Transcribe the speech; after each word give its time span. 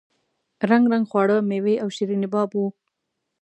رنګ 0.69 0.85
رنګ 0.91 1.05
خواړه 1.11 1.37
میوې 1.49 1.75
او 1.83 1.87
شیریني 1.95 2.27
باب 2.33 2.49
وو. 2.53 2.67